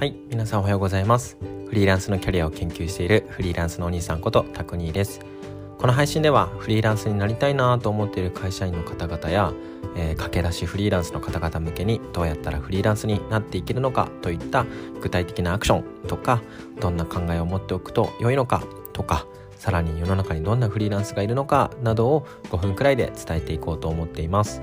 [0.00, 1.36] はい皆さんおはようございます。
[1.68, 5.20] フリーランスのキャリアを研究しているフリーランスのお兄さんことタクニーです。
[5.76, 9.52] この配信ではフリーランスになりたいなと思っている会社員の方々や、
[9.98, 14.64] えー、駆け出しフリーランスの方々向けにどうやったらフリーランスになっていけるのかといった
[15.02, 16.40] 具体的なアクションとか
[16.80, 18.62] どんな考えを持っておくと良いのか
[18.94, 19.26] とか
[19.58, 24.62] さらに世の中にどんなフリーランスがいるのかなどを5分くらいで伝えていこうと思っています。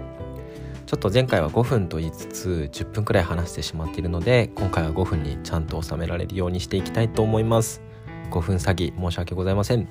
[0.88, 7.82] ちょっと前回は5分と言いつつ10分くらい話してしまっているので今回は5分にちゃんと収められるようにしていきたいと思います。
[8.32, 9.86] 5分詐欺申し訳ございません。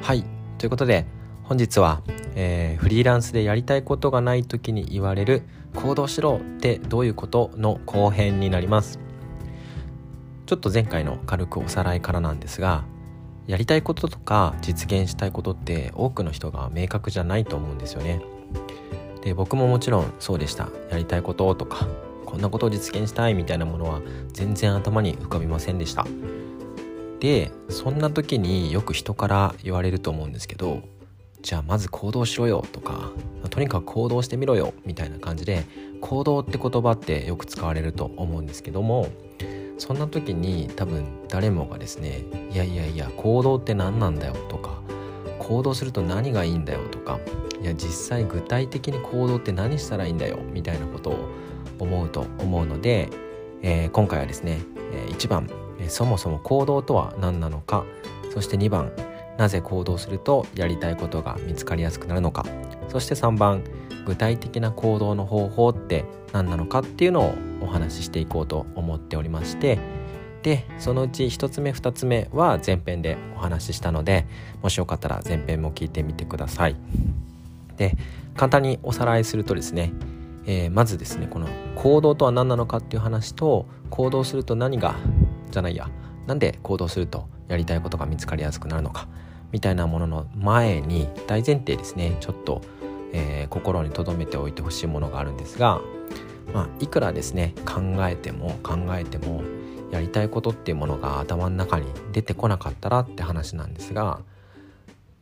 [0.00, 0.24] はい。
[0.56, 1.04] ということで
[1.42, 2.00] 本日は、
[2.34, 5.42] えー、フリーランスでやりたいことがない時に言われる
[5.74, 8.98] 行動しろってどういうことの後編になります。
[10.46, 12.84] ちょっと前回の軽くおさらいからなんですが
[13.46, 18.22] やりたいこととか実現したいことって多くの人が明確じゃないと思うんですよね。
[19.22, 20.68] で僕ももちろんそうでした。
[20.90, 21.86] やりたいこととか
[22.26, 24.00] こんなことを実現したいみたいなものは
[24.32, 26.06] 全然頭に浮かびませんでした。
[27.20, 30.82] でそんな時によく人から言われると思うんですけど
[31.40, 33.12] じゃあまず行動しろよとか
[33.48, 35.64] とにかく行動してみろよみたいな感じで
[36.00, 39.06] 行動って言葉ってよく使われると思うんですけども
[39.78, 44.80] そんな時に多分誰もがですねいやいやいや行動って何なんだよとか
[45.38, 47.20] 行動すると何がいいんだよとか
[47.62, 51.28] いや実際具体的に行動って何したらいいんだよみたいなことを
[51.78, 53.08] 思うと思うので、
[53.62, 54.58] えー、今回はですね、
[54.92, 55.48] え1番、
[55.88, 57.84] そもそも行動とは何なのか
[58.34, 58.92] そして2番
[59.38, 62.44] なぜ行動するとやりたいことが見つかりやすくなるのか
[62.88, 63.62] そして3番
[64.04, 69.78] 具体的な行動の方法って何なのかっていうのをお話ししていこうと思っておりまして
[70.42, 74.26] でそのうち1つ目2つ目は前編でお話ししたので
[74.60, 76.76] もしよかったら前編も聞いてみてください。
[77.76, 77.96] で
[78.36, 79.92] 簡単におさらいするとですね、
[80.46, 84.96] えー、まずですねこの行動とは何なのかっていう話と行動すると何が
[85.50, 85.88] じゃないや
[86.26, 89.08] なんで行動するとやりたいことが見つかりやすくなるのか
[89.50, 92.62] みたいなものの前に大前提ですねちょっと、
[93.12, 95.80] えー、心に留めておいてほしいものがあるんですが、
[96.54, 99.42] まあ、いくらですね考えても考えても
[99.90, 104.20] やりたいことっていうものが頭の中に出てこなかったらって話なんですが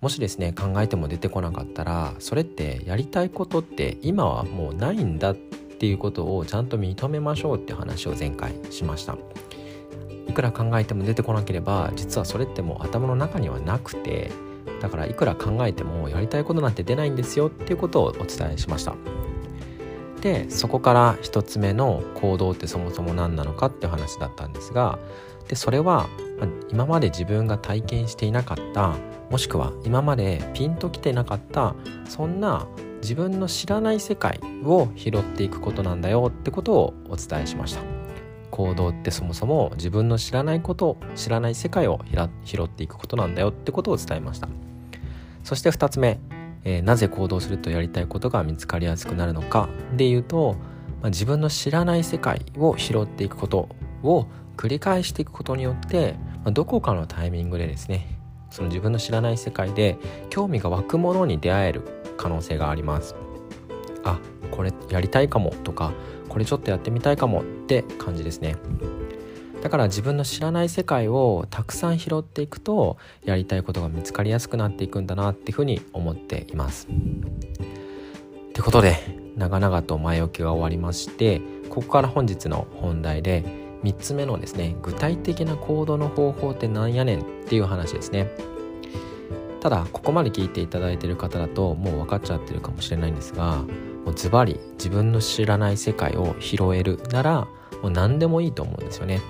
[0.00, 9.16] もしですね考えても出てこなかったらそれってやりたいことって今はもうないんだっていうことをちゃんと認めましょうって話を前回しました。
[10.28, 14.30] いくら考えても出てこなければ実はそれってもう頭の中にはなくて
[14.80, 18.94] だからいくら考えてもやりたいことなんて出ないんですよっていうことをお伝えしました。
[20.22, 24.98] でそこから1つ目の行動ってそもそも何なのかって話だったんですが
[25.48, 26.08] でそれは
[26.70, 28.96] 今まで自分が体験していなかった
[29.30, 31.74] もしくは今までピンときてなかった
[32.08, 32.66] そんな
[33.00, 37.80] 自分の知らない世界を拾っていくことなんだよってことをお伝えしました。
[38.50, 42.00] 行動ってそもそも自分の知らないこと知らない世界を
[42.44, 44.48] 拾っていくことなんだよってことを伝えました。
[45.44, 46.18] そして2つ目、
[46.64, 50.56] えー、なぜ行動するとやりたいことが見つかりやすくなるのかでいうと、
[51.00, 53.68] まあ、自分の知らない世界を拾っていくこと
[54.02, 54.26] を
[54.56, 58.19] 繰り返していくことによって、まあ、どこかのタイミングでですね
[58.50, 61.82] その自分の知らない世界で興味が湧くものに出会える
[62.16, 63.14] 可能性があります。
[64.04, 64.18] あ
[64.50, 65.92] これやりたいかもとか
[66.28, 68.56] これちょっとやってみたいかもって感じですね。
[69.62, 76.88] だから自分の知らない世界をたくさん拾っていくとやりたいことが見つかりやすくなっていくんだなっていうふうに思っています。
[76.88, 78.96] ってことで
[79.36, 88.30] 長々と前置きが終わりましてここから本日の本題で3つ目のですね具体的な行動の方法ってなんやねんっていう話ですね。
[89.60, 93.58] ただここまで聞いていただいている方だともう分かっちゃってるかもしれないんですが
[94.06, 97.46] もうズバリ自分の知らない世界を拾えるなら
[97.82, 99.20] もう何でもいいと思うんですよね。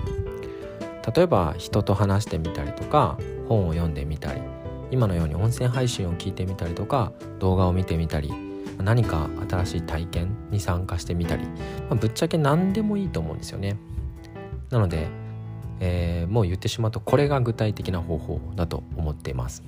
[1.15, 3.17] 例えば人と話してみたりとか
[3.49, 4.41] 本を読んでみたり
[4.91, 8.31] 今のように音声配信を聞いてみたりとか動画を見てみたり
[8.77, 11.51] 何か新しい体験に参加してみたり、ま
[11.91, 13.77] あ、ぶっちゃけ何でもいいと思うんですよね。
[14.71, 15.07] なので、
[15.79, 19.63] えー、もう言ってしまうとこれが具体的な方法だと思っています。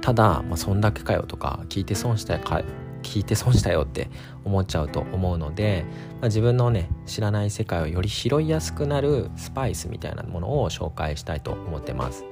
[0.00, 2.62] ただ、まあ、そんだけかよとか聞いて損したか
[3.02, 4.10] 聞いて損したよって
[4.44, 5.84] 思っちゃうと思うので、
[6.14, 12.24] まあ、自分のね知らない世界をより拾いやすくなるスパイスみたいなものを紹介したいと思ってます。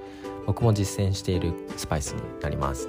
[0.46, 2.88] 僕も実践しているスパイスになります。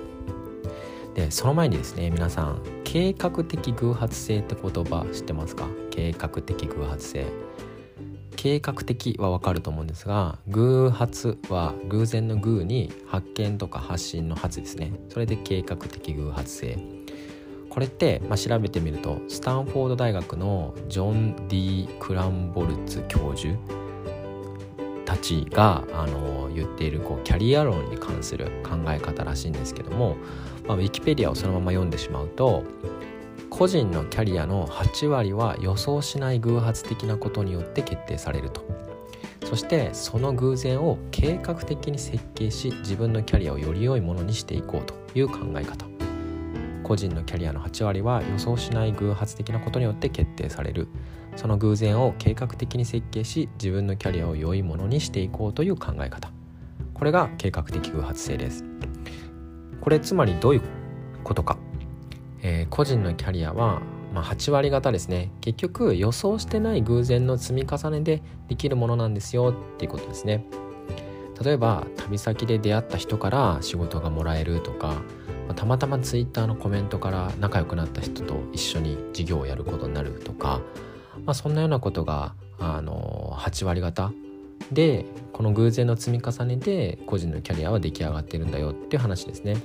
[1.13, 5.68] でその前にですね皆さん計画的偶発性って言葉知ってますか？
[5.92, 7.25] 計画的偶発性。
[8.41, 14.93] 計画的はわかると思うんですが偶発は偶然の偶に発見とか発信の発ですね。
[15.09, 16.79] それで計画的偶発性。
[17.69, 23.53] これって、まあ、調べてみるとスタンフォード大学のジョン・ディ・クランボルツ教授
[25.05, 30.17] たちがあの言っているこうキャリア論に関する考え方らしいんですけども、
[30.67, 32.63] まあ、ウィキペディアをそのまま読んでしまうと
[33.61, 38.65] 個人のキャリアの8割は予想しない偶発的なことによって決定されると。
[39.45, 45.85] そしてその偶然を計画的に設計し自分のキャリアをより良いものにしていこうという考え方。
[46.81, 50.87] 個人のキャリアの8割は予想しない偶発的なことによって決定される。
[51.35, 56.31] その偶然を計画的に設計し自分のキャリアを良いものにしていこうという考え方。
[56.95, 58.65] これが計画的偶発性です。
[59.81, 60.61] これつまりどういう
[61.23, 61.59] ことか、
[62.41, 63.81] えー、個人のキャリアは、
[64.13, 70.45] まあ、8割方ですね結局予想してない偶然の積み重ねでできるものなんですよっていうことですね
[71.43, 75.01] 例えば旅先で出会った人から仕事がもらえるとか
[75.55, 80.61] たまたまツイッターのコメントから仲良くなった人と一緒に事業をやることになるとか
[81.25, 84.11] まあ、そんなようなことがあの8割方
[84.71, 89.57] でこの偶然の積み重ねで個人のキャリアは出来上がってるんだよっていう話ですね。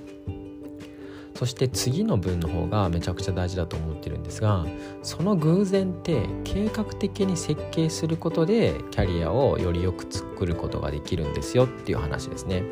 [1.37, 4.65] そして次の文の方がめちゃくちゃ大事だと思ってるんですが
[5.03, 12.63] その偶然って計画的に設計することでキャリアをよりよく作ることができるんですよっていう話ですね。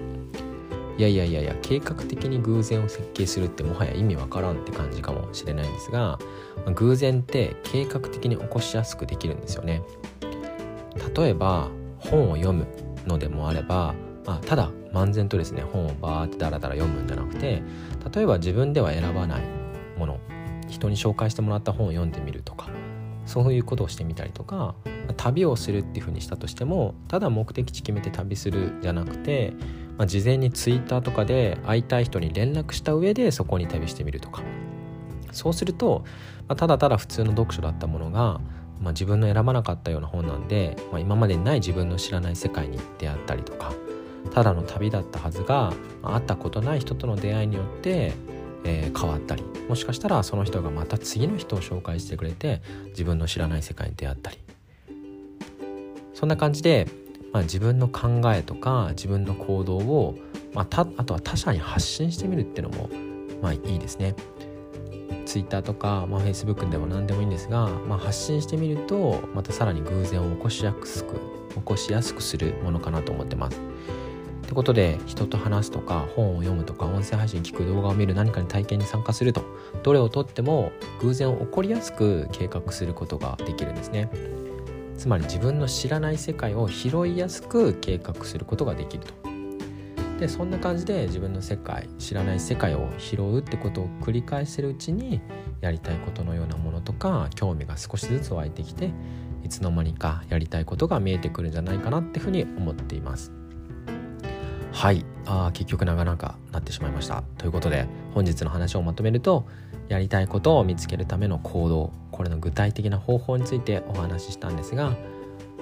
[0.96, 6.20] いやいやいやいや計画的に偶然を設計するってもはや意味わからんって感じかもしれないんですが
[6.76, 9.82] 偶然って計画的に起こしやすくできるんですよね
[11.16, 11.68] 例えば
[11.98, 12.68] 本を読む
[13.06, 17.62] のでもあれば、まあ、ただ漫然とですね本をバーってダラダラ読むんじゃなくて
[18.14, 19.42] 例えば自分では選ばない
[19.98, 20.18] もの
[20.68, 22.70] 人に紹介してもらった本を読んでみるとか
[23.26, 24.74] そういうことをしてみたりとか
[25.16, 29.52] 旅をするっていうふうにしたとしてもただ目的地決めて旅するじゃなくて
[29.96, 34.42] まあ、事前にツイッターとかで会いたい人に連絡した上でそこに旅してみるとか。
[35.30, 36.04] そうすると、
[36.48, 38.40] まあ、ただただ普通の読書だったものが、
[38.80, 43.72] まあ、自分の選ばなかったような本なんで、まあ、今までにない自分の知らない世界に出会ったりとか
[44.32, 45.72] ただの旅だったはずが、
[46.02, 48.12] 会ったことない人との出会いによって、
[48.64, 54.38] えー、変わったりもしかしたらその人がまた次の人を紹介してくれて自分の知らない世界に出会ったり
[56.14, 56.86] そんな感じで
[57.34, 60.16] まあ、自分の考えとか自分の行動を、
[60.54, 62.88] まあ、たあとは他者に発信してみるっていうのも
[63.42, 64.14] まあいいですね。
[65.26, 71.14] Twitter とか、まあ、Facebook でも何でもいいんですが、まあ、発信してみるとまたさらに偶然を起こしやすく
[71.56, 73.60] 起こしやすくするものかなと思ってます。
[74.54, 79.42] ってことで人と話すとか本を読むとか音声配信聞く動画を見る何かに体験に参加すると
[79.82, 80.70] どれをとっても
[81.00, 84.08] 偶然起こりやすく計画することができるんですね。
[84.96, 89.14] つまり自分の知らない世界を拾いやすく計画することができると。
[90.20, 95.20] でそんな感じで自分の世界知らない世界を拾うってことを繰り返してるうちに
[95.62, 98.92] やりたいことのようなものとか興味が少しずつ湧いてきて
[99.42, 103.43] いつの間にかやりたいことが見えてくるんじゃないかなっていうふうに思っています。
[104.74, 105.06] はい。
[105.24, 107.22] あ結局長々なってしまいました。
[107.38, 109.46] ということで本日の話をまとめると
[109.88, 114.96] やりたいことを見つけるための行動これの具体的な方法についてお話ししたんですが、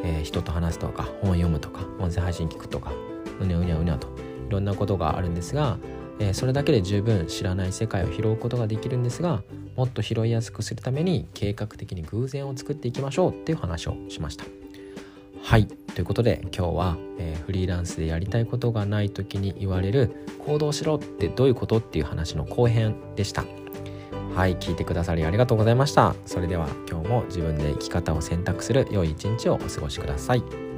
[0.03, 2.91] えー、人と話すとか本を読むとか音声配信聞くとか
[3.41, 4.09] うにゃうにゃうにゃと
[4.49, 5.77] いろんなことがあるんですが、
[6.19, 9.43] えー、それだけで十分知らない世界を拾うことができるんですが
[9.77, 14.45] もっと拾いやすくするために計画的に偶然を作っていきましょうっていう話をしました。
[15.43, 15.69] はい。
[15.95, 23.45] ということで今日は、えー、フリーランスでやりたいことがない時に言われる行動しろってどういうことっていう話の後編でした。
[24.35, 30.72] はい聞いてくださりありがとうございましたそれでは今日も自分で生き方を選択する良い一日をお過ごしください